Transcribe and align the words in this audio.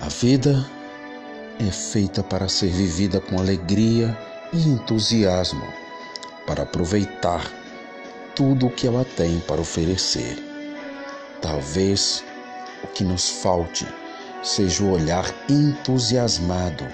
A 0.00 0.08
vida 0.08 0.68
é 1.60 1.70
feita 1.70 2.20
para 2.20 2.48
ser 2.48 2.66
vivida 2.68 3.20
com 3.20 3.38
alegria 3.38 4.16
e 4.52 4.68
entusiasmo, 4.68 5.64
para 6.44 6.64
aproveitar 6.64 7.48
tudo 8.34 8.66
o 8.66 8.70
que 8.70 8.88
ela 8.88 9.04
tem 9.04 9.38
para 9.38 9.60
oferecer. 9.60 10.36
Talvez 11.40 12.24
o 12.82 12.88
que 12.88 13.04
nos 13.04 13.28
falte 13.28 13.86
seja 14.42 14.82
o 14.82 14.90
olhar 14.90 15.32
entusiasmado 15.48 16.84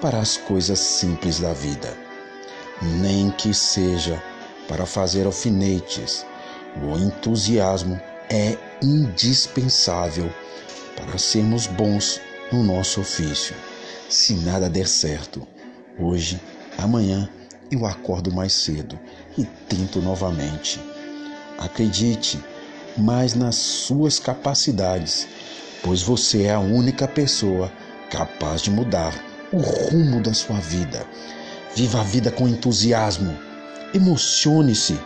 para 0.00 0.18
as 0.18 0.36
coisas 0.36 0.78
simples 0.78 1.40
da 1.40 1.52
vida, 1.52 1.92
nem 2.80 3.28
que 3.32 3.52
seja 3.52 4.22
para 4.68 4.86
fazer 4.86 5.26
alfinetes. 5.26 6.24
O 6.80 6.96
entusiasmo 6.96 8.00
é 8.30 8.56
indispensável 8.80 10.32
para 10.96 11.18
sermos 11.18 11.66
bons 11.66 12.20
no 12.52 12.62
nosso 12.62 13.00
ofício. 13.00 13.54
Se 14.08 14.34
nada 14.34 14.68
der 14.68 14.86
certo, 14.86 15.46
hoje, 15.98 16.40
amanhã 16.78 17.28
eu 17.70 17.84
acordo 17.84 18.32
mais 18.32 18.52
cedo 18.52 18.98
e 19.36 19.44
tento 19.44 20.00
novamente. 20.00 20.80
Acredite 21.58 22.38
mais 22.96 23.34
nas 23.34 23.56
suas 23.56 24.18
capacidades, 24.18 25.26
pois 25.82 26.02
você 26.02 26.44
é 26.44 26.54
a 26.54 26.60
única 26.60 27.08
pessoa 27.08 27.72
capaz 28.10 28.62
de 28.62 28.70
mudar 28.70 29.12
o 29.52 29.58
rumo 29.58 30.20
da 30.22 30.32
sua 30.32 30.60
vida. 30.60 31.06
Viva 31.74 32.00
a 32.00 32.04
vida 32.04 32.30
com 32.30 32.48
entusiasmo. 32.48 33.36
Emocione-se 33.92 34.98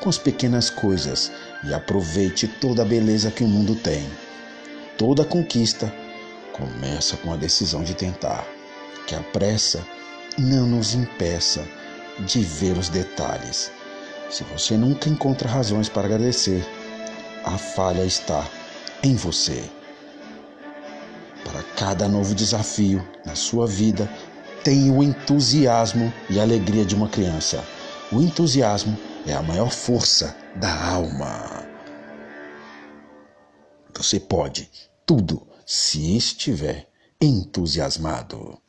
com 0.00 0.08
as 0.08 0.18
pequenas 0.18 0.70
coisas 0.70 1.32
e 1.64 1.72
aproveite 1.72 2.46
toda 2.46 2.82
a 2.82 2.84
beleza 2.84 3.30
que 3.30 3.42
o 3.42 3.48
mundo 3.48 3.74
tem. 3.74 4.06
Toda 4.98 5.24
conquista 5.24 5.92
começa 6.56 7.16
com 7.18 7.32
a 7.32 7.36
decisão 7.36 7.82
de 7.82 7.94
tentar. 7.94 8.46
Que 9.06 9.14
a 9.14 9.20
pressa 9.20 9.84
não 10.38 10.66
nos 10.66 10.94
impeça 10.94 11.66
de 12.20 12.40
ver 12.40 12.76
os 12.76 12.88
detalhes. 12.88 13.70
Se 14.30 14.42
você 14.44 14.76
nunca 14.76 15.08
encontra 15.08 15.48
razões 15.48 15.88
para 15.88 16.06
agradecer, 16.06 16.66
a 17.44 17.56
falha 17.56 18.04
está 18.04 18.44
em 19.02 19.14
você. 19.14 19.70
Para 21.44 21.62
cada 21.76 22.08
novo 22.08 22.34
desafio 22.34 23.06
na 23.24 23.36
sua 23.36 23.66
vida, 23.66 24.10
tenha 24.64 24.92
o 24.92 25.02
entusiasmo 25.02 26.12
e 26.28 26.40
a 26.40 26.42
alegria 26.42 26.84
de 26.84 26.96
uma 26.96 27.08
criança. 27.08 27.62
O 28.10 28.20
entusiasmo 28.20 28.98
é 29.26 29.32
a 29.32 29.42
maior 29.42 29.70
força 29.70 30.36
da 30.56 30.88
alma. 30.88 31.64
Você 33.96 34.18
pode 34.18 34.68
tudo 35.06 35.46
se 35.66 36.16
estiver 36.16 36.88
entusiasmado. 37.20 38.62